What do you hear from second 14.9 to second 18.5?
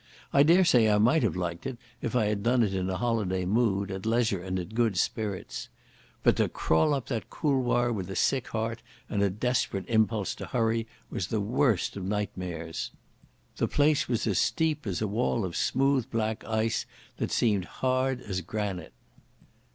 a wall of smooth black ice that seemed hard as